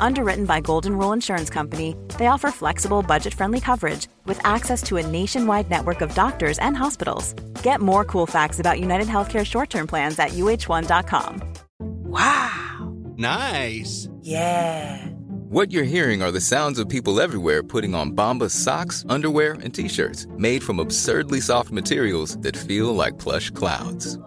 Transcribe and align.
Underwritten 0.00 0.46
by 0.46 0.60
Golden 0.60 0.96
Rule 0.96 1.12
Insurance 1.12 1.50
Company, 1.50 1.94
they 2.18 2.26
offer 2.28 2.50
flexible, 2.50 3.02
budget 3.02 3.34
friendly 3.34 3.60
coverage 3.60 4.08
with 4.24 4.40
access 4.44 4.82
to 4.84 4.96
a 4.96 5.06
nationwide 5.06 5.68
network 5.70 6.00
of 6.00 6.14
doctors 6.14 6.58
and 6.58 6.76
hospitals. 6.76 7.34
Get 7.62 7.80
more 7.80 8.04
cool 8.04 8.26
facts 8.26 8.60
about 8.60 8.80
United 8.80 9.06
Healthcare 9.08 9.44
short 9.44 9.70
term 9.70 9.86
plans 9.86 10.18
at 10.18 10.30
uh1.com. 10.30 11.42
Wow! 11.80 12.96
Nice! 13.16 14.08
Yeah! 14.22 15.06
What 15.50 15.72
you're 15.72 15.84
hearing 15.84 16.22
are 16.22 16.30
the 16.30 16.40
sounds 16.42 16.78
of 16.78 16.88
people 16.90 17.20
everywhere 17.20 17.62
putting 17.62 17.94
on 17.94 18.12
Bombas 18.12 18.50
socks, 18.50 19.04
underwear, 19.08 19.52
and 19.62 19.72
t 19.74 19.88
shirts 19.88 20.26
made 20.36 20.62
from 20.62 20.78
absurdly 20.78 21.40
soft 21.40 21.70
materials 21.70 22.36
that 22.40 22.56
feel 22.56 22.94
like 22.94 23.18
plush 23.18 23.50
clouds. 23.50 24.18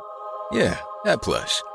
Yeah, 0.51 0.79
that 1.05 1.21
plush. 1.21 1.61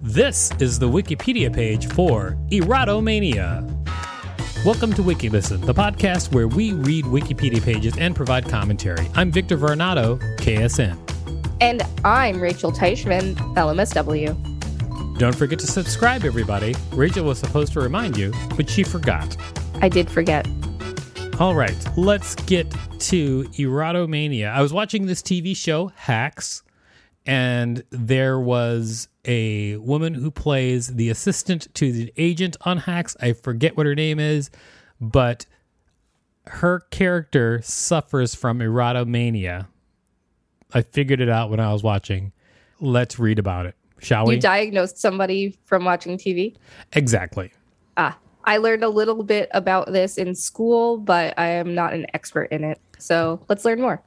This 0.00 0.52
is 0.60 0.78
the 0.78 0.88
Wikipedia 0.88 1.52
page 1.52 1.88
for 1.88 2.38
Erotomania. 2.52 3.64
Welcome 4.64 4.92
to 4.92 5.02
WikiListen, 5.02 5.66
the 5.66 5.74
podcast 5.74 6.32
where 6.32 6.46
we 6.46 6.72
read 6.72 7.04
Wikipedia 7.06 7.60
pages 7.60 7.98
and 7.98 8.14
provide 8.14 8.48
commentary. 8.48 9.08
I'm 9.16 9.32
Victor 9.32 9.58
Varnado, 9.58 10.20
KSN. 10.36 10.96
And 11.60 11.82
I'm 12.04 12.40
Rachel 12.40 12.70
Teichman, 12.70 13.34
LMSW. 13.56 15.18
Don't 15.18 15.34
forget 15.34 15.58
to 15.58 15.66
subscribe, 15.66 16.24
everybody. 16.24 16.76
Rachel 16.92 17.24
was 17.24 17.40
supposed 17.40 17.72
to 17.72 17.80
remind 17.80 18.16
you, 18.16 18.32
but 18.56 18.70
she 18.70 18.84
forgot. 18.84 19.36
I 19.82 19.88
did 19.88 20.08
forget. 20.08 20.46
All 21.40 21.56
right, 21.56 21.76
let's 21.96 22.36
get 22.36 22.70
to 23.00 23.42
Erotomania. 23.54 24.52
I 24.52 24.62
was 24.62 24.72
watching 24.72 25.06
this 25.06 25.22
TV 25.22 25.56
show, 25.56 25.90
Hacks, 25.96 26.62
and 27.28 27.84
there 27.90 28.40
was 28.40 29.06
a 29.26 29.76
woman 29.76 30.14
who 30.14 30.30
plays 30.30 30.94
the 30.94 31.10
assistant 31.10 31.72
to 31.74 31.92
the 31.92 32.10
agent 32.16 32.56
on 32.62 32.78
Hacks. 32.78 33.18
I 33.20 33.34
forget 33.34 33.76
what 33.76 33.84
her 33.84 33.94
name 33.94 34.18
is, 34.18 34.50
but 34.98 35.44
her 36.46 36.80
character 36.90 37.60
suffers 37.62 38.34
from 38.34 38.60
erotomania. 38.60 39.66
I 40.72 40.80
figured 40.80 41.20
it 41.20 41.28
out 41.28 41.50
when 41.50 41.60
I 41.60 41.70
was 41.70 41.82
watching. 41.82 42.32
Let's 42.80 43.18
read 43.18 43.38
about 43.38 43.66
it, 43.66 43.74
shall 43.98 44.24
we? 44.24 44.36
You 44.36 44.40
diagnosed 44.40 44.96
somebody 44.96 45.54
from 45.66 45.84
watching 45.84 46.16
TV? 46.16 46.56
Exactly. 46.94 47.52
Ah, 47.98 48.16
I 48.44 48.56
learned 48.56 48.84
a 48.84 48.88
little 48.88 49.22
bit 49.22 49.50
about 49.52 49.92
this 49.92 50.16
in 50.16 50.34
school, 50.34 50.96
but 50.96 51.38
I 51.38 51.48
am 51.48 51.74
not 51.74 51.92
an 51.92 52.06
expert 52.14 52.44
in 52.44 52.64
it. 52.64 52.80
So 52.98 53.44
let's 53.50 53.66
learn 53.66 53.82
more. 53.82 54.02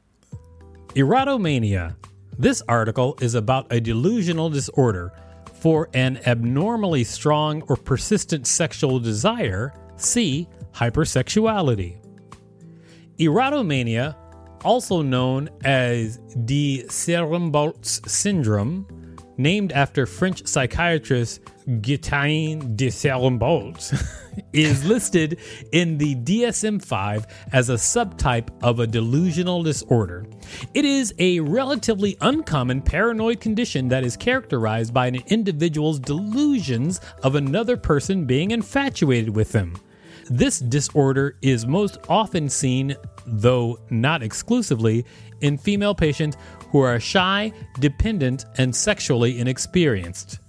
Erotomania. 0.96 1.96
This 2.42 2.64
article 2.68 3.16
is 3.22 3.36
about 3.36 3.72
a 3.72 3.80
delusional 3.80 4.50
disorder 4.50 5.14
for 5.54 5.90
an 5.94 6.20
abnormally 6.26 7.04
strong 7.04 7.62
or 7.70 7.76
persistent 7.76 8.48
sexual 8.48 9.00
desire. 9.00 9.76
See 9.96 10.48
hypersexuality. 10.74 11.98
Erotomania, 13.20 14.16
also 14.64 15.04
known 15.04 15.52
as 15.64 16.18
de 16.46 16.84
Serembolt's 16.88 18.02
syndrome, 18.12 18.88
named 19.38 19.72
after 19.74 20.08
French 20.08 20.48
psychiatrist 20.48 21.42
Guytin 21.80 22.76
de 22.76 22.88
Serembolt, 22.88 23.94
is 24.54 24.84
listed 24.84 25.40
in 25.72 25.98
the 25.98 26.16
DSM 26.16 26.84
5 26.84 27.28
as 27.54 27.70
a 27.70 27.76
subtype 27.76 28.50
of 28.62 28.80
a 28.80 28.88
delusional 28.88 29.64
disorder. 29.64 30.26
It 30.74 30.84
is 30.84 31.14
a 31.20 31.40
relatively 31.40 32.18
uncommon 32.20 32.82
paranoid 32.82 33.40
condition 33.40 33.88
that 33.90 34.04
is 34.04 34.18
characterized 34.18 34.94
by 34.94 35.08
an 35.08 35.20
individual's 35.28 36.00
delusions 36.00 37.00
of 37.24 37.36
another 37.36 37.78
person 37.78 38.26
being 38.26 38.52
infatuated 38.52 39.34
with 39.36 39.54
them. 39.54 39.76
This 40.30 40.60
disorder 40.60 41.38
is 41.42 41.66
most 41.66 41.98
often 42.10 42.50
seen, 42.50 42.96
though 43.26 43.80
not 43.90 44.24
exclusively, 44.24 45.06
in 45.42 45.58
female 45.58 45.96
patients 45.96 46.38
who 46.70 46.80
are 46.80 47.00
shy, 47.00 47.52
dependent, 47.80 48.46
and 48.58 48.76
sexually 48.76 49.40
inexperienced. 49.40 50.41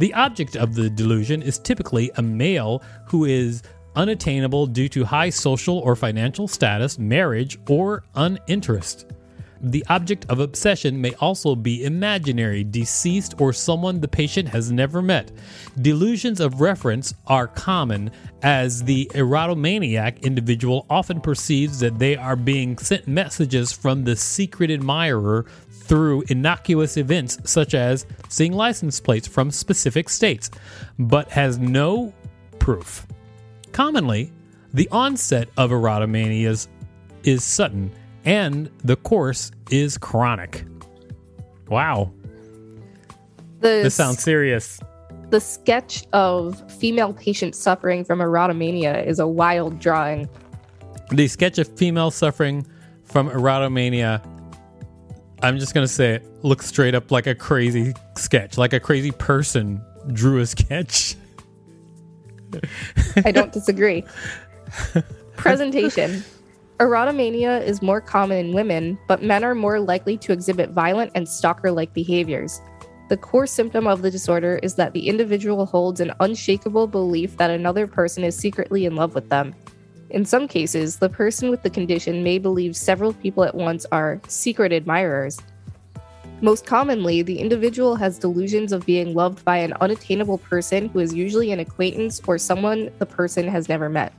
The 0.00 0.14
object 0.14 0.56
of 0.56 0.74
the 0.74 0.88
delusion 0.88 1.42
is 1.42 1.58
typically 1.58 2.10
a 2.16 2.22
male 2.22 2.82
who 3.08 3.26
is 3.26 3.62
unattainable 3.96 4.66
due 4.66 4.88
to 4.88 5.04
high 5.04 5.28
social 5.28 5.76
or 5.80 5.94
financial 5.94 6.48
status, 6.48 6.98
marriage, 6.98 7.58
or 7.68 8.02
uninterest. 8.14 9.04
The 9.60 9.84
object 9.90 10.24
of 10.30 10.38
obsession 10.38 11.02
may 11.02 11.12
also 11.16 11.54
be 11.54 11.84
imaginary, 11.84 12.64
deceased, 12.64 13.38
or 13.38 13.52
someone 13.52 14.00
the 14.00 14.08
patient 14.08 14.48
has 14.48 14.72
never 14.72 15.02
met. 15.02 15.32
Delusions 15.82 16.40
of 16.40 16.62
reference 16.62 17.12
are 17.26 17.46
common, 17.46 18.10
as 18.40 18.82
the 18.82 19.04
erotomaniac 19.14 20.22
individual 20.22 20.86
often 20.88 21.20
perceives 21.20 21.78
that 21.80 21.98
they 21.98 22.16
are 22.16 22.36
being 22.36 22.78
sent 22.78 23.06
messages 23.06 23.70
from 23.70 24.04
the 24.04 24.16
secret 24.16 24.70
admirer 24.70 25.44
through 25.90 26.22
innocuous 26.28 26.96
events 26.96 27.36
such 27.42 27.74
as 27.74 28.06
seeing 28.28 28.52
license 28.52 29.00
plates 29.00 29.26
from 29.26 29.50
specific 29.50 30.08
states, 30.08 30.48
but 31.00 31.28
has 31.30 31.58
no 31.58 32.14
proof. 32.60 33.04
Commonly, 33.72 34.30
the 34.72 34.88
onset 34.92 35.48
of 35.56 35.72
erotomania 35.72 36.68
is 37.24 37.42
sudden 37.42 37.90
and 38.24 38.70
the 38.84 38.94
course 38.94 39.50
is 39.72 39.98
chronic. 39.98 40.64
Wow. 41.68 42.12
The 43.58 43.80
This 43.82 43.96
sounds 43.96 44.22
serious. 44.22 44.78
the 45.30 45.40
sketch 45.40 46.06
of 46.12 46.62
female 46.70 47.14
patients 47.14 47.58
suffering 47.58 48.04
from 48.04 48.20
erotomania 48.20 49.04
is 49.04 49.18
a 49.18 49.26
wild 49.26 49.80
drawing. 49.80 50.28
The 51.10 51.26
sketch 51.26 51.58
of 51.58 51.66
female 51.76 52.12
suffering 52.12 52.64
from 53.02 53.28
erotomania, 53.28 54.24
I'm 55.42 55.58
just 55.58 55.74
to 55.74 55.88
say 55.88 56.14
it, 56.16 56.44
looks 56.44 56.66
straight 56.66 56.94
up 56.94 57.10
like 57.10 57.26
a 57.26 57.34
crazy 57.34 57.94
sketch, 58.16 58.58
like 58.58 58.72
a 58.72 58.80
crazy 58.80 59.10
person 59.10 59.82
drew 60.12 60.40
a 60.40 60.46
sketch. 60.46 61.16
I 63.24 63.32
don't 63.32 63.52
disagree. 63.52 64.04
Presentation 65.36 66.22
Erotomania 66.78 67.62
is 67.62 67.82
more 67.82 68.00
common 68.00 68.38
in 68.38 68.52
women, 68.54 68.98
but 69.06 69.22
men 69.22 69.44
are 69.44 69.54
more 69.54 69.78
likely 69.80 70.16
to 70.18 70.32
exhibit 70.32 70.70
violent 70.70 71.12
and 71.14 71.28
stalker 71.28 71.70
like 71.70 71.92
behaviors. 71.92 72.60
The 73.10 73.16
core 73.16 73.46
symptom 73.46 73.86
of 73.86 74.02
the 74.02 74.10
disorder 74.10 74.60
is 74.62 74.76
that 74.76 74.92
the 74.92 75.08
individual 75.08 75.66
holds 75.66 76.00
an 76.00 76.12
unshakable 76.20 76.86
belief 76.86 77.36
that 77.36 77.50
another 77.50 77.86
person 77.86 78.24
is 78.24 78.36
secretly 78.36 78.86
in 78.86 78.94
love 78.94 79.14
with 79.14 79.28
them. 79.28 79.54
In 80.10 80.24
some 80.24 80.48
cases, 80.48 80.96
the 80.96 81.08
person 81.08 81.50
with 81.50 81.62
the 81.62 81.70
condition 81.70 82.24
may 82.24 82.38
believe 82.38 82.74
several 82.74 83.12
people 83.12 83.44
at 83.44 83.54
once 83.54 83.86
are 83.92 84.20
secret 84.26 84.72
admirers. 84.72 85.40
Most 86.40 86.66
commonly, 86.66 87.22
the 87.22 87.38
individual 87.38 87.94
has 87.94 88.18
delusions 88.18 88.72
of 88.72 88.84
being 88.84 89.14
loved 89.14 89.44
by 89.44 89.58
an 89.58 89.72
unattainable 89.80 90.38
person 90.38 90.88
who 90.88 90.98
is 90.98 91.14
usually 91.14 91.52
an 91.52 91.60
acquaintance 91.60 92.20
or 92.26 92.38
someone 92.38 92.90
the 92.98 93.06
person 93.06 93.46
has 93.46 93.68
never 93.68 93.88
met. 93.88 94.12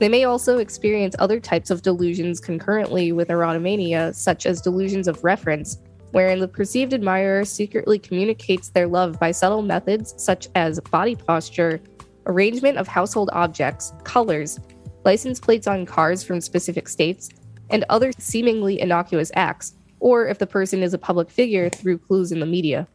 They 0.00 0.08
may 0.08 0.24
also 0.24 0.58
experience 0.58 1.14
other 1.18 1.40
types 1.40 1.70
of 1.70 1.80
delusions 1.80 2.38
concurrently 2.38 3.12
with 3.12 3.28
erotomania, 3.28 4.14
such 4.14 4.44
as 4.44 4.60
delusions 4.60 5.08
of 5.08 5.24
reference, 5.24 5.78
wherein 6.10 6.40
the 6.40 6.48
perceived 6.48 6.92
admirer 6.92 7.44
secretly 7.46 7.98
communicates 7.98 8.68
their 8.68 8.86
love 8.86 9.18
by 9.18 9.30
subtle 9.30 9.62
methods 9.62 10.14
such 10.18 10.48
as 10.56 10.80
body 10.90 11.14
posture, 11.14 11.80
arrangement 12.26 12.76
of 12.76 12.88
household 12.88 13.30
objects, 13.32 13.92
colors, 14.04 14.58
license 15.04 15.40
plates 15.40 15.66
on 15.66 15.86
cars 15.86 16.22
from 16.22 16.40
specific 16.40 16.88
states, 16.88 17.30
and 17.70 17.84
other 17.88 18.12
seemingly 18.18 18.80
innocuous 18.80 19.30
acts, 19.34 19.74
or 20.00 20.26
if 20.26 20.38
the 20.38 20.46
person 20.46 20.82
is 20.82 20.94
a 20.94 20.98
public 20.98 21.30
figure 21.30 21.68
through 21.68 21.98
clues 21.98 22.32
in 22.32 22.40
the 22.40 22.46
media. 22.46 22.86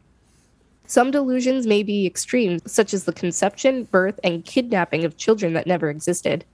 Some 0.86 1.10
delusions 1.10 1.66
may 1.66 1.82
be 1.82 2.06
extreme, 2.06 2.60
such 2.66 2.94
as 2.94 3.04
the 3.04 3.12
conception, 3.12 3.84
birth, 3.84 4.20
and 4.22 4.44
kidnapping 4.44 5.04
of 5.04 5.16
children 5.16 5.52
that 5.54 5.66
never 5.66 5.90
existed. 5.90 6.44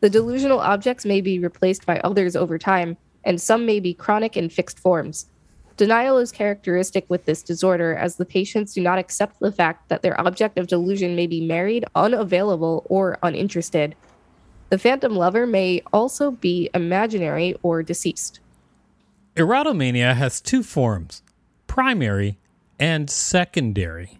The 0.00 0.10
delusional 0.10 0.60
objects 0.60 1.04
may 1.04 1.20
be 1.20 1.38
replaced 1.38 1.84
by 1.84 1.98
others 2.00 2.36
over 2.36 2.58
time, 2.58 2.96
and 3.24 3.40
some 3.40 3.66
may 3.66 3.80
be 3.80 3.92
chronic 3.92 4.36
in 4.36 4.50
fixed 4.50 4.78
forms. 4.78 5.26
Denial 5.76 6.18
is 6.18 6.32
characteristic 6.32 7.04
with 7.08 7.24
this 7.24 7.42
disorder 7.42 7.94
as 7.94 8.16
the 8.16 8.24
patients 8.24 8.72
do 8.72 8.80
not 8.80 8.98
accept 8.98 9.40
the 9.40 9.52
fact 9.52 9.88
that 9.88 10.00
their 10.00 10.18
object 10.20 10.58
of 10.58 10.68
delusion 10.68 11.16
may 11.16 11.26
be 11.26 11.44
married, 11.44 11.84
unavailable, 11.94 12.86
or 12.88 13.18
uninterested. 13.22 13.94
The 14.68 14.78
phantom 14.78 15.14
lover 15.14 15.46
may 15.46 15.82
also 15.92 16.32
be 16.32 16.68
imaginary 16.74 17.56
or 17.62 17.82
deceased. 17.82 18.40
Erotomania 19.36 20.14
has 20.14 20.40
two 20.40 20.62
forms 20.62 21.22
primary 21.66 22.38
and 22.78 23.08
secondary. 23.10 24.18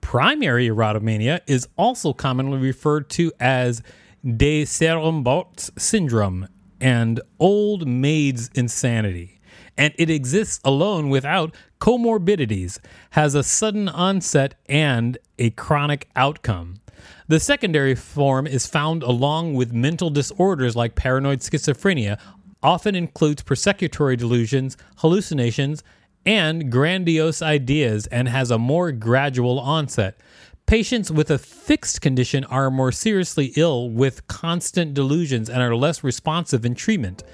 Primary 0.00 0.68
erotomania 0.68 1.40
is 1.46 1.68
also 1.76 2.12
commonly 2.12 2.58
referred 2.58 3.08
to 3.10 3.32
as 3.38 3.82
de 4.24 4.64
Serembolt's 4.64 5.70
syndrome 5.76 6.48
and 6.80 7.20
old 7.38 7.86
maid's 7.86 8.50
insanity, 8.54 9.40
and 9.76 9.94
it 9.96 10.10
exists 10.10 10.60
alone 10.64 11.08
without 11.08 11.54
comorbidities, 11.80 12.78
has 13.10 13.34
a 13.34 13.42
sudden 13.42 13.88
onset 13.88 14.54
and 14.66 15.18
a 15.38 15.50
chronic 15.50 16.08
outcome. 16.16 16.80
The 17.28 17.38
secondary 17.38 17.94
form 17.94 18.46
is 18.46 18.66
found 18.66 19.02
along 19.02 19.52
with 19.52 19.70
mental 19.70 20.08
disorders 20.08 20.74
like 20.74 20.94
paranoid 20.94 21.40
schizophrenia, 21.40 22.18
often 22.62 22.94
includes 22.94 23.42
persecutory 23.42 24.16
delusions, 24.16 24.78
hallucinations, 24.96 25.84
and 26.24 26.72
grandiose 26.72 27.42
ideas, 27.42 28.06
and 28.06 28.30
has 28.30 28.50
a 28.50 28.56
more 28.56 28.92
gradual 28.92 29.60
onset. 29.60 30.18
Patients 30.64 31.10
with 31.10 31.30
a 31.30 31.36
fixed 31.36 32.00
condition 32.00 32.44
are 32.44 32.70
more 32.70 32.92
seriously 32.92 33.52
ill 33.56 33.90
with 33.90 34.26
constant 34.26 34.94
delusions 34.94 35.50
and 35.50 35.60
are 35.60 35.76
less 35.76 36.02
responsive 36.02 36.64
in 36.64 36.74
treatment. 36.74 37.24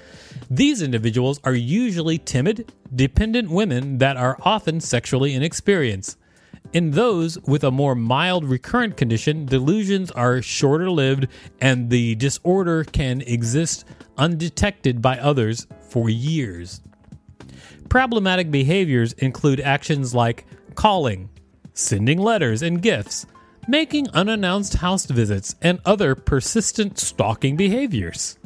These 0.49 0.81
individuals 0.81 1.39
are 1.45 1.55
usually 1.55 2.17
timid, 2.17 2.73
dependent 2.93 3.49
women 3.49 3.99
that 3.99 4.17
are 4.17 4.37
often 4.41 4.81
sexually 4.81 5.33
inexperienced. 5.33 6.17
In 6.75 6.91
those 6.91 7.39
with 7.43 7.63
a 7.63 7.71
more 7.71 7.95
mild 7.95 8.43
recurrent 8.43 8.97
condition, 8.97 9.45
delusions 9.45 10.11
are 10.11 10.41
shorter 10.41 10.91
lived 10.91 11.29
and 11.61 11.89
the 11.89 12.15
disorder 12.15 12.83
can 12.83 13.21
exist 13.21 13.85
undetected 14.17 15.01
by 15.01 15.17
others 15.17 15.67
for 15.87 16.09
years. 16.09 16.81
Problematic 17.87 18.51
behaviors 18.51 19.13
include 19.13 19.61
actions 19.61 20.13
like 20.13 20.45
calling, 20.75 21.29
sending 21.73 22.19
letters 22.19 22.61
and 22.61 22.81
gifts, 22.81 23.25
making 23.69 24.09
unannounced 24.09 24.73
house 24.73 25.05
visits, 25.05 25.55
and 25.61 25.79
other 25.85 26.13
persistent 26.13 26.99
stalking 26.99 27.55
behaviors. 27.55 28.37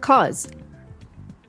Cause 0.00 0.48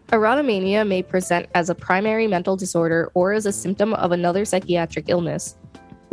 Erotomania 0.08 0.88
may 0.88 1.04
present 1.04 1.48
as 1.54 1.70
a 1.70 1.76
primary 1.76 2.26
mental 2.26 2.56
disorder 2.56 3.12
or 3.14 3.34
as 3.34 3.46
a 3.46 3.54
symptom 3.54 3.94
of 3.94 4.12
another 4.12 4.46
psychiatric 4.46 5.10
illness. 5.10 5.56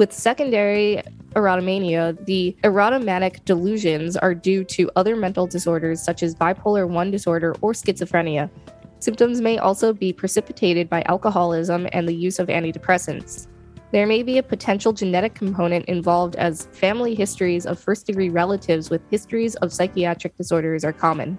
With 0.03 0.13
secondary 0.13 1.01
erotomania, 1.37 2.27
the 2.27 2.57
erotomanic 2.65 3.45
delusions 3.45 4.17
are 4.17 4.35
due 4.35 4.65
to 4.65 4.91
other 4.97 5.15
mental 5.15 5.47
disorders 5.47 6.03
such 6.03 6.25
as 6.25 6.35
bipolar 6.35 6.89
1 6.89 7.13
disorder 7.13 7.55
or 7.61 7.73
schizophrenia. 7.73 8.51
Symptoms 8.99 9.41
may 9.41 9.59
also 9.59 9.93
be 9.93 10.13
precipitated 10.13 10.91
by 10.91 11.03
alcoholism 11.03 11.87
and 11.93 12.09
the 12.09 12.13
use 12.13 12.41
of 12.41 12.49
antidepressants. 12.49 13.47
There 13.93 14.09
may 14.09 14.25
be 14.25 14.39
a 14.39 14.43
potential 14.43 14.93
genetic 14.93 15.37
component 15.37 15.85
involved 15.85 16.35
as 16.35 16.67
family 16.73 17.15
histories 17.15 17.65
of 17.65 17.79
first 17.79 18.05
degree 18.05 18.29
relatives 18.29 18.91
with 18.91 19.09
histories 19.09 19.55
of 19.55 19.73
psychiatric 19.73 20.37
disorders 20.37 20.85
are 20.85 20.93
common. 20.93 21.39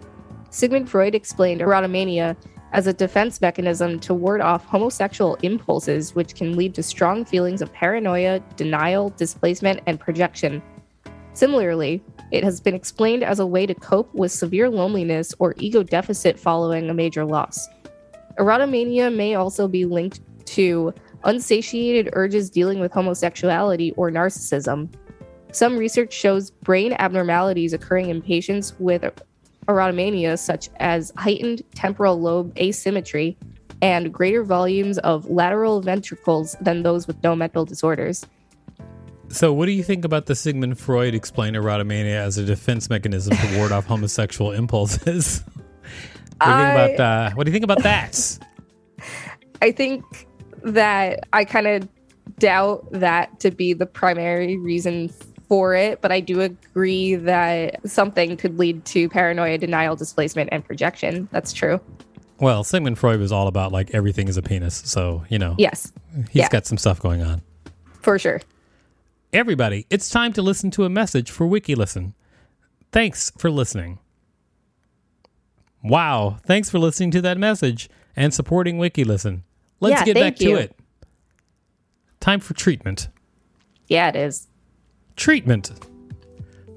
Sigmund 0.52 0.90
Freud 0.90 1.16
explained 1.16 1.60
erotomania 1.60 2.38
as 2.74 2.88
a 2.88 2.94
defense 2.94 3.40
mechanism 3.40 4.00
to 4.00 4.14
ward 4.14 4.42
off 4.42 4.66
homosexual 4.66 5.36
impulses, 5.44 6.16
which 6.16 6.36
can 6.36 6.58
lead 6.58 6.74
to 6.74 6.84
strong 6.84 7.24
feelings 7.24 7.62
of 7.62 7.72
paranoia, 7.72 8.40
denial, 8.56 9.12
displacement, 9.12 9.80
and 9.86 10.00
projection. 10.00 10.62
Similarly, 11.34 12.04
it 12.32 12.44
has 12.44 12.60
been 12.60 12.74
explained 12.74 13.24
as 13.24 13.40
a 13.40 13.46
way 13.46 13.66
to 13.68 13.76
cope 13.76 14.14
with 14.14 14.32
severe 14.32 14.70
loneliness 14.70 15.34
or 15.38 15.54
ego 15.58 15.84
deficit 15.84 16.40
following 16.40 16.90
a 16.90 16.94
major 16.94 17.24
loss. 17.24 17.70
Erotomania 18.40 19.16
may 19.16 19.36
also 19.36 19.68
be 19.68 19.86
linked 19.86 20.22
to 20.46 20.94
unsatiated 21.24 22.10
urges 22.14 22.50
dealing 22.50 22.80
with 22.80 22.92
homosexuality 22.92 23.94
or 23.96 24.12
narcissism. 24.12 24.90
Some 25.52 25.78
research 25.78 26.12
shows 26.12 26.50
brain 26.50 26.94
abnormalities 26.94 27.74
occurring 27.74 28.10
in 28.10 28.22
patients 28.22 28.74
with 28.80 29.04
erotomania, 29.68 30.38
such 30.38 30.70
as 30.80 31.12
heightened 31.18 31.62
temporal 31.76 32.20
lobe 32.20 32.58
asymmetry 32.58 33.38
and 33.82 34.14
greater 34.14 34.44
volumes 34.44 34.98
of 35.00 35.30
lateral 35.30 35.82
ventricles 35.82 36.56
than 36.62 36.84
those 36.84 37.06
with 37.06 37.22
no 37.24 37.36
mental 37.36 37.66
disorders. 37.66 38.26
So, 39.28 39.52
what 39.52 39.66
do 39.66 39.72
you 39.72 39.84
think 39.84 40.06
about 40.06 40.28
the 40.28 40.36
Sigmund 40.36 40.80
Freud 40.80 41.16
explain 41.16 41.54
erotomania 41.54 42.16
as 42.16 42.38
a 42.38 42.46
defense 42.46 42.90
mechanism 42.90 43.36
to 43.36 43.58
ward 43.58 43.72
off 43.72 43.86
homosexual 43.88 44.52
impulses? 44.52 45.42
what, 46.38 46.46
do 46.46 46.52
you 46.52 46.58
think 46.58 46.68
I- 46.68 46.86
about, 46.86 47.00
uh, 47.00 47.36
what 47.36 47.46
do 47.46 47.52
you 47.52 47.54
think 47.54 47.64
about 47.64 47.84
that? 47.84 48.40
I 49.62 49.72
think 49.72 50.28
that 50.64 51.28
I 51.34 51.46
kind 51.46 51.68
of 51.68 51.88
doubt 52.40 52.88
that 52.92 53.40
to 53.40 53.52
be 53.52 53.74
the 53.74 53.86
primary 53.86 54.58
reason 54.58 55.10
for 55.54 55.76
it, 55.76 56.02
but 56.02 56.12
I 56.12 56.20
do 56.20 56.42
agree 56.42 57.14
that 57.14 57.88
something 57.88 58.36
could 58.38 58.58
lead 58.58 58.86
to 58.86 59.08
paranoia, 59.08 59.60
denial, 59.60 59.96
displacement, 59.96 60.50
and 60.52 60.66
projection. 60.66 61.30
That's 61.32 61.54
true. 61.54 61.80
Well, 62.40 62.64
Sigmund 62.64 62.98
Freud 62.98 63.20
was 63.20 63.32
all 63.32 63.46
about 63.48 63.72
like 63.72 63.92
everything 63.92 64.28
is 64.28 64.36
a 64.36 64.42
penis, 64.42 64.82
so 64.84 65.24
you 65.30 65.38
know 65.38 65.54
Yes, 65.60 65.94
he's 66.32 66.40
yeah. 66.42 66.50
got 66.50 66.66
some 66.66 66.80
stuff 66.80 67.00
going 67.00 67.22
on. 67.22 67.44
for 68.02 68.18
sure. 68.18 68.42
Everybody, 69.32 69.86
it's 69.92 70.10
time 70.10 70.34
to 70.34 70.42
listen 70.42 70.72
to 70.72 70.86
a 70.86 70.90
message 70.90 71.30
for 71.30 71.46
WikiListen. 71.46 72.14
Thanks 72.92 73.32
for 73.38 73.52
listening. 73.52 74.00
Wow, 75.84 76.38
thanks 76.48 76.68
for 76.72 76.80
listening 76.80 77.12
to 77.12 77.22
that 77.22 77.38
message 77.38 77.92
and 78.16 78.34
supporting 78.34 78.80
WikiListen. 78.80 79.42
Let's 79.82 80.00
Yeah, 80.02 80.06
get 80.06 80.16
back 80.16 80.42
you. 80.42 80.56
to 80.56 80.62
it. 80.64 80.76
Time 82.20 82.40
for 82.40 82.56
treatment. 82.56 83.10
Yeah, 83.88 84.08
it 84.10 84.16
is. 84.16 84.48
Treatment. 85.16 85.72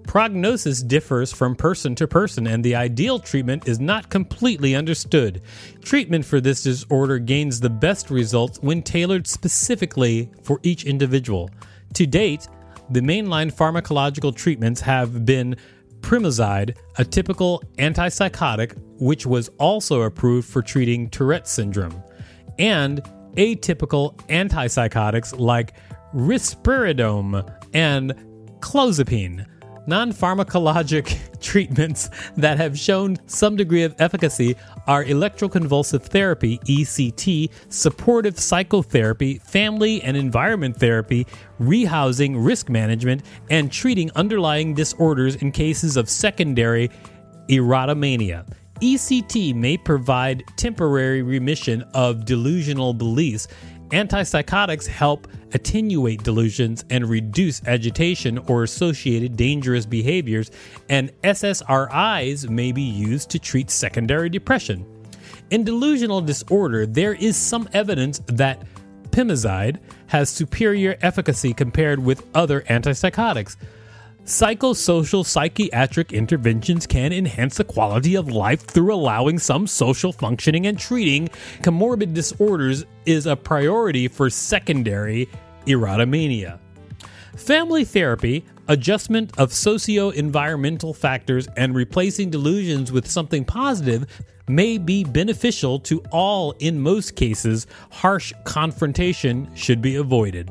Prognosis 0.06 0.82
differs 0.82 1.32
from 1.32 1.56
person 1.56 1.94
to 1.96 2.06
person, 2.06 2.46
and 2.46 2.64
the 2.64 2.76
ideal 2.76 3.18
treatment 3.18 3.66
is 3.66 3.80
not 3.80 4.08
completely 4.08 4.74
understood. 4.74 5.42
Treatment 5.82 6.24
for 6.24 6.40
this 6.40 6.62
disorder 6.62 7.18
gains 7.18 7.60
the 7.60 7.70
best 7.70 8.10
results 8.10 8.58
when 8.60 8.82
tailored 8.82 9.26
specifically 9.26 10.30
for 10.42 10.60
each 10.62 10.84
individual. 10.84 11.50
To 11.94 12.06
date, 12.06 12.46
the 12.90 13.00
mainline 13.00 13.52
pharmacological 13.52 14.34
treatments 14.34 14.80
have 14.80 15.24
been 15.24 15.56
Pimozide, 16.00 16.76
a 16.98 17.04
typical 17.04 17.62
antipsychotic, 17.78 18.78
which 19.00 19.26
was 19.26 19.48
also 19.58 20.02
approved 20.02 20.48
for 20.48 20.62
treating 20.62 21.10
Tourette 21.10 21.48
syndrome, 21.48 22.00
and 22.58 23.02
atypical 23.36 24.16
antipsychotics 24.28 25.38
like 25.38 25.72
risperidone 26.14 27.65
and 27.76 28.14
clozapine. 28.60 29.46
Non 29.86 30.10
pharmacologic 30.10 31.40
treatments 31.40 32.08
that 32.36 32.56
have 32.56 32.76
shown 32.76 33.18
some 33.26 33.54
degree 33.54 33.82
of 33.82 33.94
efficacy 33.98 34.56
are 34.88 35.04
electroconvulsive 35.04 36.02
therapy, 36.02 36.58
ECT, 36.60 37.50
supportive 37.68 38.40
psychotherapy, 38.40 39.38
family 39.38 40.02
and 40.02 40.16
environment 40.16 40.76
therapy, 40.76 41.26
rehousing, 41.60 42.34
risk 42.44 42.70
management, 42.70 43.22
and 43.50 43.70
treating 43.70 44.10
underlying 44.16 44.72
disorders 44.74 45.36
in 45.36 45.52
cases 45.52 45.98
of 45.98 46.08
secondary 46.08 46.90
erotomania. 47.50 48.44
ECT 48.82 49.54
may 49.54 49.76
provide 49.78 50.44
temporary 50.56 51.22
remission 51.22 51.82
of 51.94 52.24
delusional 52.24 52.92
beliefs. 52.92 53.48
Antipsychotics 53.90 54.86
help 54.86 55.28
attenuate 55.52 56.22
delusions 56.22 56.84
and 56.90 57.08
reduce 57.08 57.62
agitation 57.66 58.38
or 58.38 58.64
associated 58.64 59.36
dangerous 59.36 59.86
behaviors, 59.86 60.50
and 60.88 61.12
SSRIs 61.22 62.48
may 62.48 62.72
be 62.72 62.82
used 62.82 63.30
to 63.30 63.38
treat 63.38 63.70
secondary 63.70 64.28
depression. 64.28 64.84
In 65.50 65.62
delusional 65.62 66.20
disorder, 66.20 66.86
there 66.86 67.14
is 67.14 67.36
some 67.36 67.68
evidence 67.72 68.18
that 68.26 68.62
pimozide 69.10 69.78
has 70.08 70.28
superior 70.28 70.96
efficacy 71.02 71.54
compared 71.54 71.98
with 71.98 72.26
other 72.34 72.62
antipsychotics. 72.62 73.56
Psychosocial 74.26 75.24
psychiatric 75.24 76.12
interventions 76.12 76.84
can 76.84 77.12
enhance 77.12 77.58
the 77.58 77.62
quality 77.64 78.16
of 78.16 78.28
life 78.28 78.66
through 78.66 78.92
allowing 78.92 79.38
some 79.38 79.68
social 79.68 80.12
functioning 80.12 80.66
and 80.66 80.76
treating 80.76 81.28
comorbid 81.62 82.12
disorders 82.12 82.84
is 83.04 83.26
a 83.26 83.36
priority 83.36 84.08
for 84.08 84.28
secondary 84.28 85.28
erotomania. 85.66 86.58
Family 87.36 87.84
therapy, 87.84 88.44
adjustment 88.66 89.30
of 89.38 89.52
socio 89.52 90.10
environmental 90.10 90.92
factors, 90.92 91.46
and 91.56 91.76
replacing 91.76 92.28
delusions 92.28 92.90
with 92.90 93.08
something 93.08 93.44
positive 93.44 94.08
may 94.48 94.76
be 94.76 95.04
beneficial 95.04 95.78
to 95.78 96.02
all 96.10 96.50
in 96.58 96.80
most 96.80 97.14
cases. 97.14 97.68
Harsh 97.92 98.32
confrontation 98.42 99.48
should 99.54 99.80
be 99.80 99.94
avoided. 99.94 100.50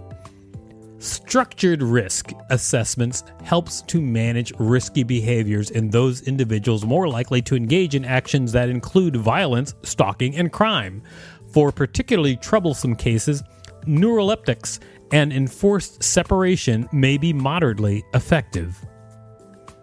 Structured 1.05 1.83
risk 1.83 2.31
assessments 2.49 3.23
helps 3.43 3.83
to 3.83 4.01
manage 4.01 4.51
risky 4.57 5.03
behaviors 5.03 5.69
in 5.69 5.91
those 5.91 6.21
individuals 6.21 6.83
more 6.83 7.07
likely 7.07 7.43
to 7.43 7.55
engage 7.55 7.93
in 7.93 8.03
actions 8.03 8.51
that 8.53 8.69
include 8.69 9.15
violence, 9.15 9.75
stalking, 9.83 10.35
and 10.35 10.51
crime. 10.51 11.03
For 11.51 11.71
particularly 11.71 12.37
troublesome 12.37 12.95
cases, 12.95 13.43
neuroleptics 13.83 14.79
and 15.11 15.31
enforced 15.31 16.01
separation 16.01 16.89
may 16.91 17.19
be 17.19 17.33
moderately 17.33 18.03
effective. 18.15 18.75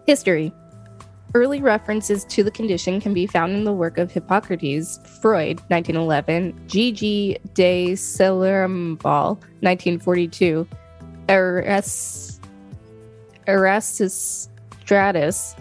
History 0.05 0.51
Early 1.35 1.61
references 1.61 2.25
to 2.25 2.43
the 2.43 2.51
condition 2.51 2.99
can 2.99 3.13
be 3.13 3.27
found 3.27 3.53
in 3.53 3.63
the 3.63 3.71
work 3.71 3.97
of 3.97 4.11
Hippocrates, 4.11 4.99
Freud, 5.21 5.61
1911, 5.69 6.67
G.G. 6.67 7.37
de 7.53 7.93
Celerembal, 7.93 9.37
1942, 9.61 10.67
Eras- 11.29 12.39
Erastus 13.47 14.49
Stratus, 14.81 15.55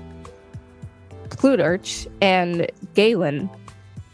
Plutarch, 1.31 2.07
and 2.21 2.71
Galen. 2.95 3.51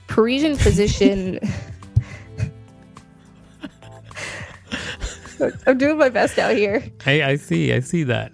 Parisian 0.07 0.57
physician. 0.57 1.39
I'm 5.67 5.79
doing 5.79 5.99
my 5.99 6.09
best 6.09 6.39
out 6.39 6.57
here. 6.57 6.83
Hey, 7.03 7.23
I 7.23 7.37
see, 7.37 7.73
I 7.73 7.81
see 7.81 8.03
that. 8.05 8.33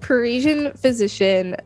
Parisian 0.00 0.72
physician 0.72 1.56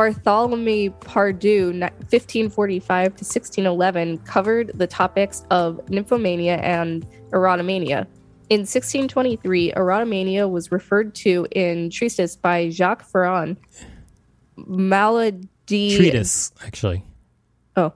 Bartholomew 0.00 0.92
Pardieu, 1.00 1.78
1545 1.78 3.04
to 3.04 3.10
1611, 3.10 4.16
covered 4.24 4.70
the 4.74 4.86
topics 4.86 5.44
of 5.50 5.78
nymphomania 5.88 6.58
and 6.62 7.06
erotomania. 7.32 8.06
In 8.48 8.60
1623, 8.60 9.72
erotomania 9.72 10.48
was 10.48 10.72
referred 10.72 11.14
to 11.16 11.46
in 11.50 11.90
treatise 11.90 12.34
by 12.34 12.70
Jacques 12.70 13.04
Ferrand. 13.04 13.58
Malady. 14.56 15.50
Treatise, 15.68 16.52
actually. 16.64 17.04
Oh. 17.76 17.92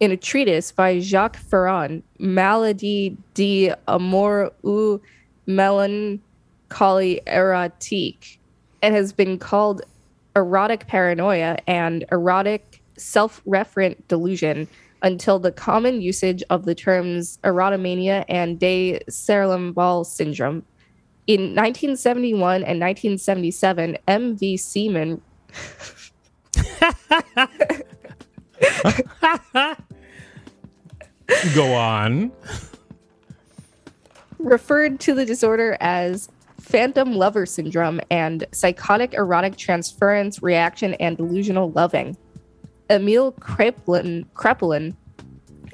In 0.00 0.10
a 0.10 0.16
treatise 0.16 0.72
by 0.72 0.98
Jacques 0.98 1.36
Ferrand, 1.36 2.02
Maladie 2.18 3.16
d'amour 3.34 4.50
ou 4.64 5.00
melancholie 5.46 7.20
érotique, 7.28 8.38
and 8.82 8.92
has 8.92 9.12
been 9.12 9.38
called 9.38 9.82
erotic 10.38 10.86
paranoia 10.86 11.58
and 11.66 12.04
erotic 12.12 12.80
self 12.96 13.42
referent 13.44 13.96
delusion 14.08 14.68
until 15.02 15.38
the 15.38 15.52
common 15.52 16.00
usage 16.00 16.42
of 16.50 16.64
the 16.64 16.74
terms 16.74 17.38
erotomania 17.44 18.24
and 18.28 18.58
de 18.58 19.00
Serlembal 19.10 20.06
syndrome. 20.06 20.64
In 21.26 21.54
1971 21.54 22.62
and 22.62 22.80
1977, 22.80 23.98
M.V. 24.06 24.56
Seeman 24.56 25.20
Go 31.54 31.74
on. 31.74 32.32
referred 34.38 35.00
to 35.00 35.14
the 35.14 35.24
disorder 35.24 35.76
as 35.80 36.28
phantom 36.68 37.14
lover 37.14 37.46
syndrome 37.46 37.98
and 38.10 38.44
psychotic 38.52 39.14
erotic 39.14 39.56
transference 39.56 40.42
reaction 40.42 40.92
and 40.94 41.16
delusional 41.16 41.70
loving. 41.70 42.14
Emil 42.90 43.32
Kraepelin, 43.32 44.94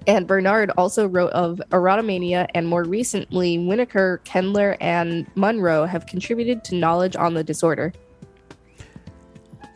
and 0.07 0.27
Bernard 0.27 0.71
also 0.77 1.09
wrote 1.09 1.33
of 1.33 1.61
erotomania, 1.71 2.47
and 2.55 2.69
more 2.69 2.85
recently, 2.85 3.59
Winokur, 3.59 4.21
Kendler, 4.21 4.77
and 4.81 5.27
Munro 5.35 5.85
have 5.85 6.07
contributed 6.07 6.63
to 6.65 6.77
knowledge 6.77 7.17
on 7.17 7.35
the 7.35 7.43
disorder. 7.43 7.93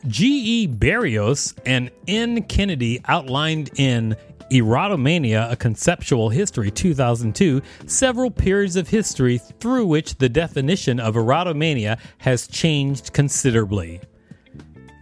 G.E. 0.06 0.68
Berrios 0.68 1.58
and 1.66 1.90
N. 2.06 2.44
Kennedy 2.44 3.00
outlined 3.06 3.70
in 3.76 4.16
Erotomania, 4.50 5.50
a 5.50 5.56
Conceptual 5.56 6.30
History 6.30 6.70
2002, 6.70 7.60
several 7.86 8.30
periods 8.30 8.76
of 8.76 8.88
history 8.88 9.38
through 9.60 9.86
which 9.86 10.16
the 10.16 10.28
definition 10.28 10.98
of 10.98 11.14
erotomania 11.14 11.98
has 12.18 12.46
changed 12.46 13.12
considerably. 13.12 14.00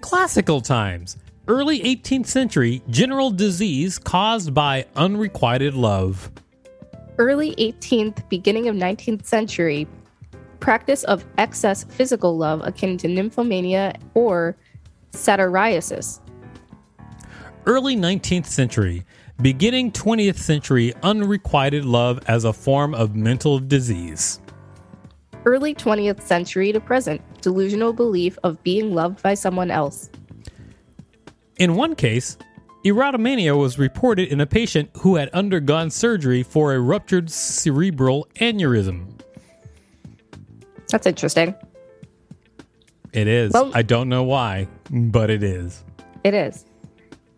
Classical 0.01 0.61
times, 0.61 1.17
early 1.49 1.81
18th 1.81 2.27
century, 2.27 2.83
general 2.91 3.31
disease 3.31 3.99
caused 3.99 4.53
by 4.53 4.87
unrequited 4.97 5.75
love. 5.75 6.31
Early 7.19 7.55
18th, 7.57 8.29
beginning 8.29 8.69
of 8.69 8.77
19th 8.77 9.27
century, 9.27 9.87
practice 10.61 11.05
of 11.05 11.25
excess 11.39 11.85
physical 11.85 12.37
love 12.37 12.61
akin 12.65 12.99
to 12.99 13.09
nymphomania 13.09 13.97
or 14.15 14.57
satyriasis. 15.13 16.21
Early 17.65 17.97
19th 17.97 18.47
century, 18.47 19.05
beginning 19.41 19.93
20th 19.93 20.37
century, 20.37 20.95
unrequited 21.03 21.85
love 21.85 22.21
as 22.27 22.45
a 22.45 22.53
form 22.53 22.95
of 22.95 23.15
mental 23.15 23.59
disease. 23.59 24.41
Early 25.45 25.75
20th 25.75 26.23
century 26.23 26.73
to 26.73 26.81
present, 26.81 27.21
delusional 27.41 27.93
belief 27.93 28.39
of 28.43 28.63
being 28.63 28.95
loved 28.95 29.23
by 29.23 29.35
someone 29.35 29.71
else. 29.71 30.11
In 31.59 31.77
one 31.77 31.95
case, 31.95 32.37
erotomania 32.85 33.57
was 33.57 33.79
reported 33.79 34.29
in 34.29 34.41
a 34.41 34.47
patient 34.47 34.91
who 34.99 35.17
had 35.17 35.29
undergone 35.31 35.91
surgery 35.91 36.43
for 36.43 36.75
a 36.75 36.81
ruptured 36.81 37.31
cerebral 37.31 38.27
aneurysm. 38.41 39.07
That's 40.91 41.07
interesting. 41.07 41.55
It 43.13 43.29
is. 43.29 43.53
Well- 43.53 43.71
I 43.75 43.83
don't 43.83 44.09
know 44.09 44.25
why, 44.25 44.69
but 44.91 45.31
it 45.31 45.43
is. 45.43 45.85
It 46.25 46.35
is. 46.35 46.65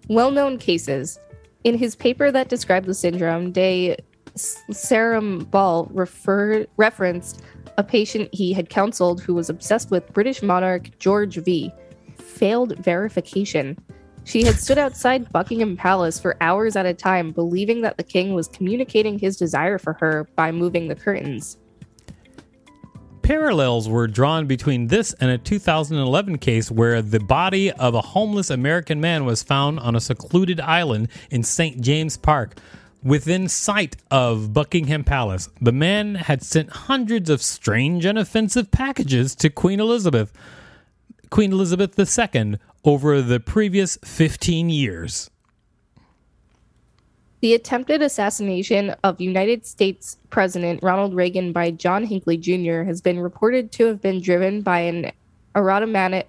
Well 0.09 0.31
known 0.31 0.59
cases. 0.59 1.19
In 1.65 1.77
his 1.77 1.97
paper 1.97 2.31
that 2.31 2.49
described 2.49 2.87
the 2.87 2.95
syndrome, 2.95 3.53
de 3.53 3.97
Serembal 4.37 5.91
referred, 5.93 6.69
referenced 6.77 7.43
a 7.77 7.83
patient 7.83 8.29
he 8.33 8.53
had 8.53 8.71
counseled 8.71 9.21
who 9.21 9.35
was 9.35 9.51
obsessed 9.51 9.91
with 9.91 10.13
British 10.13 10.43
monarch 10.43 10.97
George 10.99 11.37
V. 11.37 11.73
Failed 12.17 12.79
verification. 12.79 13.77
She 14.25 14.45
had 14.45 14.57
stood 14.57 14.79
outside 14.79 15.33
Buckingham 15.33 15.77
Palace 15.77 16.21
for 16.21 16.37
hours 16.41 16.77
at 16.77 16.87
a 16.87 16.95
time, 16.95 17.33
believing 17.33 17.81
that 17.83 17.97
the 17.97 18.03
king 18.05 18.35
was 18.35 18.49
communicating 18.49 19.19
his 19.19 19.37
desire 19.37 19.79
for 19.79 19.95
her 19.95 20.29
by 20.37 20.53
moving 20.53 20.87
the 20.87 20.95
curtains. 20.95 21.59
Parallels 23.29 23.91
were 23.91 24.07
drawn 24.07 24.47
between 24.47 24.87
this 24.87 25.13
and 25.21 25.31
a 25.31 25.37
2011 25.37 26.39
case 26.39 26.71
where 26.71 27.03
the 27.03 27.21
body 27.21 27.71
of 27.71 27.95
a 27.95 28.01
homeless 28.01 28.49
American 28.49 29.03
man 29.03 29.27
was 29.27 29.43
found 29.43 29.79
on 29.81 29.95
a 29.95 30.01
secluded 30.01 30.61
island 30.61 31.09
in 31.31 31.43
St. 31.43 31.79
James 31.83 32.17
Park. 32.17 32.55
Within 33.03 33.47
sight 33.47 33.97
of 34.11 34.55
Buckingham 34.55 35.05
Palace, 35.05 35.51
the 35.61 35.73
man 35.73 36.15
had 36.15 36.43
sent 36.43 36.71
hundreds 36.71 37.29
of 37.29 37.43
strange 37.43 38.07
and 38.07 38.19
offensive 38.19 38.71
packages 38.71 39.35
to 39.35 39.51
Queen 39.51 39.79
Elizabeth, 39.79 40.33
Queen 41.29 41.53
Elizabeth 41.53 41.99
II, 41.99 42.55
over 42.83 43.21
the 43.21 43.41
previous 43.41 43.99
15 44.05 44.71
years. 44.71 45.29
The 47.41 47.55
attempted 47.55 48.03
assassination 48.03 48.91
of 49.05 49.21
United 49.21 49.65
States 49.65 50.19
President 50.31 50.83
Ronald 50.83 51.15
Reagan 51.15 51.53
by 51.53 51.71
John 51.71 52.05
Hinckley 52.05 52.37
Jr. 52.37 52.83
has 52.83 53.01
been 53.01 53.21
reported 53.21 53.71
to 53.73 53.87
have 53.87 54.03
been 54.03 54.21
driven 54.21 54.63
by 54.63 54.81
an 54.81 55.13
erotomaniac, 55.55 56.25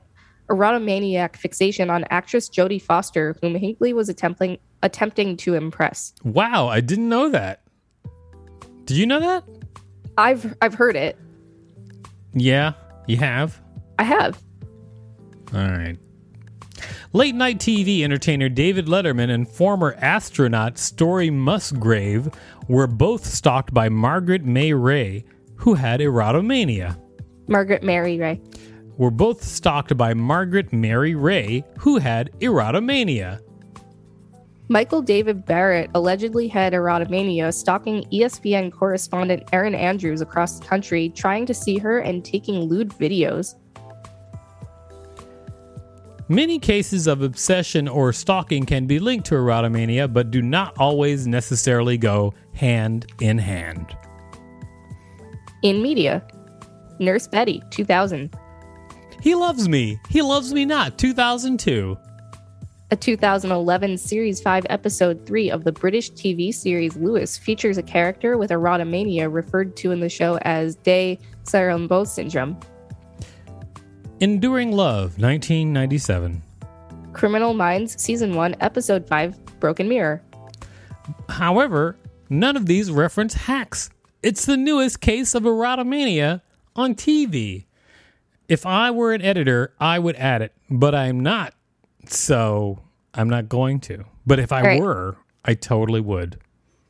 erotomaniac 0.49 1.35
fixation 1.35 1.89
on 1.89 2.05
actress 2.11 2.47
Jodie 2.47 2.81
Foster, 2.81 3.35
whom 3.41 3.55
Hinckley 3.55 3.91
was 3.91 4.07
attempting 4.07 4.59
attempting 4.83 5.35
to 5.37 5.55
impress. 5.55 6.13
Wow, 6.23 6.67
I 6.67 6.79
didn't 6.79 7.09
know 7.09 7.29
that. 7.29 7.61
Did 8.85 8.97
you 8.97 9.05
know 9.05 9.19
that? 9.19 9.43
I've 10.17 10.55
I've 10.61 10.75
heard 10.75 10.95
it. 10.95 11.17
Yeah, 12.33 12.73
you 13.07 13.17
have. 13.17 13.59
I 13.97 14.03
have. 14.03 14.41
All 15.53 15.59
right. 15.59 15.97
Late 17.11 17.33
night 17.33 17.57
TV 17.57 18.03
entertainer 18.03 18.49
David 18.49 18.85
Letterman 18.85 19.31
and 19.31 19.47
former 19.47 19.95
astronaut 19.99 20.77
Story 20.77 21.31
Musgrave 21.31 22.29
were 22.67 22.85
both 22.85 23.25
stalked 23.25 23.73
by 23.73 23.89
Margaret 23.89 24.45
May 24.45 24.73
Ray, 24.73 25.25
who 25.55 25.73
had 25.73 26.01
erotomania. 26.01 27.01
Margaret 27.47 27.81
Mary 27.81 28.19
Ray. 28.19 28.39
Were 28.97 29.09
both 29.09 29.43
stalked 29.43 29.97
by 29.97 30.13
Margaret 30.13 30.71
Mary 30.71 31.15
Ray, 31.15 31.63
who 31.79 31.97
had 31.97 32.29
erotomania. 32.41 33.39
Michael 34.67 35.01
David 35.01 35.47
Barrett 35.47 35.89
allegedly 35.95 36.47
had 36.47 36.73
erotomania, 36.73 37.51
stalking 37.51 38.03
ESPN 38.13 38.71
correspondent 38.71 39.49
Erin 39.51 39.73
Andrews 39.73 40.21
across 40.21 40.59
the 40.59 40.65
country, 40.67 41.09
trying 41.09 41.47
to 41.47 41.55
see 41.55 41.79
her 41.79 41.97
and 41.97 42.23
taking 42.23 42.65
lewd 42.65 42.89
videos. 42.89 43.55
Many 46.31 46.59
cases 46.59 47.07
of 47.07 47.23
obsession 47.23 47.87
or 47.87 48.13
stalking 48.13 48.63
can 48.67 48.85
be 48.85 48.99
linked 48.99 49.25
to 49.27 49.35
erotomania, 49.35 50.13
but 50.13 50.29
do 50.29 50.43
not 50.43 50.77
always 50.77 51.25
necessarily 51.25 51.97
go 51.97 52.35
hand 52.53 53.11
in 53.19 53.39
hand. 53.39 53.97
In 55.63 55.81
media, 55.81 56.23
Nurse 56.99 57.25
Betty, 57.25 57.63
2000. 57.71 58.31
He 59.23 59.33
loves 59.33 59.67
me. 59.67 59.99
He 60.07 60.21
loves 60.21 60.53
me 60.53 60.65
not. 60.65 60.99
2002. 60.99 61.97
A 62.91 62.95
2011 62.95 63.97
Series 63.97 64.39
5 64.39 64.67
Episode 64.69 65.25
3 65.25 65.49
of 65.49 65.63
the 65.63 65.71
British 65.71 66.11
TV 66.11 66.53
series 66.53 66.95
Lewis 66.95 67.39
features 67.39 67.79
a 67.79 67.83
character 67.83 68.37
with 68.37 68.51
erotomania 68.51 69.33
referred 69.33 69.75
to 69.77 69.91
in 69.91 69.99
the 69.99 70.09
show 70.09 70.37
as 70.43 70.75
De 70.75 71.17
Sarambo 71.43 72.05
syndrome. 72.05 72.55
Enduring 74.21 74.71
Love, 74.73 75.17
1997. 75.19 76.41
Criminal 77.13 77.53
Minds 77.53 78.01
Season 78.01 78.35
1, 78.35 78.55
Episode 78.59 79.07
5 79.07 79.59
Broken 79.59 79.87
Mirror. 79.87 80.21
However, 81.29 81.95
none 82.29 82.57
of 82.57 82.65
these 82.65 82.91
reference 82.91 83.33
hacks. 83.33 83.89
It's 84.21 84.45
the 84.45 84.57
newest 84.57 84.99
case 84.99 85.33
of 85.35 85.43
erotomania 85.43 86.41
on 86.75 86.95
TV. 86.95 87.65
If 88.49 88.65
I 88.65 88.91
were 88.91 89.13
an 89.13 89.21
editor, 89.21 89.73
I 89.79 89.99
would 89.99 90.15
add 90.17 90.41
it, 90.41 90.53
but 90.69 90.93
I'm 90.93 91.21
not. 91.21 91.53
So 92.07 92.79
I'm 93.13 93.29
not 93.29 93.47
going 93.47 93.79
to. 93.81 94.03
But 94.27 94.39
if 94.39 94.51
I 94.51 94.61
Right. 94.61 94.81
were, 94.81 95.15
I 95.45 95.53
totally 95.53 96.01
would. 96.01 96.37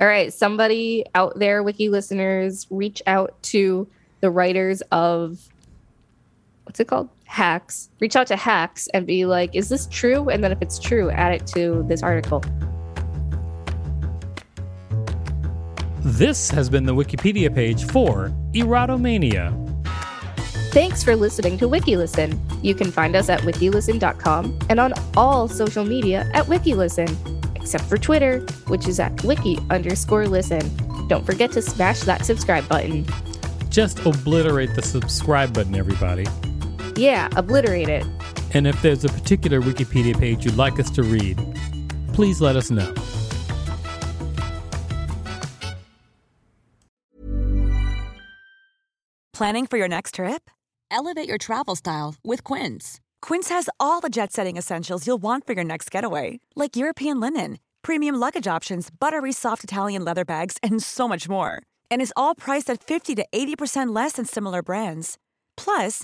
All 0.01 0.07
right, 0.07 0.33
somebody 0.33 1.05
out 1.13 1.38
there, 1.38 1.62
wiki 1.62 1.89
listeners, 1.89 2.65
reach 2.71 3.01
out 3.05 3.36
to 3.43 3.88
the 4.21 4.31
writers 4.31 4.81
of 4.91 5.48
what's 6.69 6.79
it 6.79 6.88
called? 6.88 7.09
Hacks. 7.25 7.89
Reach 7.99 8.15
out 8.15 8.27
to 8.27 8.35
Hacks 8.35 8.88
and 8.93 9.07
be 9.07 9.25
like, 9.25 9.55
is 9.55 9.69
this 9.69 9.88
true? 9.88 10.29
And 10.29 10.43
then 10.43 10.51
if 10.51 10.61
it's 10.61 10.77
true, 10.77 11.09
add 11.09 11.33
it 11.33 11.47
to 11.47 11.83
this 11.88 12.03
article. 12.03 12.43
This 16.01 16.51
has 16.51 16.69
been 16.69 16.86
the 16.86 16.93
Wikipedia 16.93 17.53
page 17.53 17.86
for 17.86 18.32
erotomania. 18.53 19.51
Thanks 20.71 21.03
for 21.03 21.15
listening 21.15 21.58
to 21.58 21.67
WikiListen. 21.67 22.39
You 22.63 22.75
can 22.75 22.91
find 22.91 23.15
us 23.15 23.29
at 23.29 23.39
wikilisten.com 23.41 24.60
and 24.69 24.79
on 24.79 24.93
all 25.17 25.47
social 25.47 25.84
media 25.84 26.29
at 26.36 26.45
WikiListen, 26.45 27.55
except 27.55 27.86
for 27.86 27.97
Twitter, 27.97 28.41
which 28.67 28.88
is 28.88 28.99
at 28.99 29.23
wiki 29.23 29.58
underscore 29.71 30.27
listen. 30.27 30.62
Don't 31.08 31.25
forget 31.25 31.51
to 31.53 31.63
smash 31.63 32.01
that 32.01 32.25
subscribe 32.25 32.67
button. 32.69 33.08
Just 33.71 34.05
obliterate 34.05 34.75
the 34.75 34.84
subscribe 34.84 35.51
button, 35.51 35.73
everybody. 35.73 36.27
Yeah, 36.99 37.29
obliterate 37.38 37.88
it. 37.88 38.05
And 38.53 38.67
if 38.67 38.81
there's 38.81 39.05
a 39.05 39.09
particular 39.09 39.62
Wikipedia 39.62 40.19
page 40.19 40.43
you'd 40.43 40.57
like 40.57 40.79
us 40.79 40.89
to 40.91 41.03
read, 41.03 41.38
please 42.12 42.41
let 42.41 42.57
us 42.57 42.69
know. 42.69 42.93
Planning 49.33 49.67
for 49.67 49.77
your 49.77 49.88
next 49.88 50.15
trip? 50.15 50.49
Elevate 50.91 51.29
your 51.29 51.38
travel 51.38 51.77
style 51.77 52.15
with 52.25 52.43
Quince. 52.43 52.99
Quince 53.21 53.47
has 53.47 53.69
all 53.79 54.01
the 54.01 54.09
jet 54.09 54.33
setting 54.33 54.57
essentials 54.57 55.07
you'll 55.07 55.21
want 55.21 55.47
for 55.47 55.53
your 55.53 55.63
next 55.63 55.89
getaway, 55.91 56.41
like 56.57 56.75
European 56.75 57.21
linen, 57.21 57.59
premium 57.81 58.15
luggage 58.15 58.47
options, 58.47 58.89
buttery 58.89 59.31
soft 59.31 59.63
Italian 59.63 60.03
leather 60.03 60.25
bags, 60.25 60.57
and 60.62 60.83
so 60.83 61.07
much 61.07 61.29
more. 61.29 61.62
And 61.89 62.01
is 62.01 62.12
all 62.17 62.35
priced 62.35 62.69
at 62.69 62.83
50 62.83 63.15
to 63.15 63.25
80% 63.33 63.95
less 63.95 64.13
than 64.13 64.25
similar 64.25 64.62
brands. 64.62 65.17
Plus, 65.55 66.03